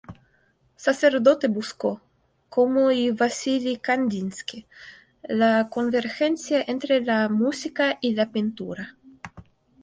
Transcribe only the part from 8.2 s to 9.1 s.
pintura.